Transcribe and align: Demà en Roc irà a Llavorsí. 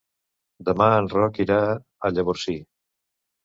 Demà 0.69 0.87
en 1.03 1.11
Roc 1.11 1.39
irà 1.47 1.59
a 2.11 2.15
Llavorsí. 2.17 2.61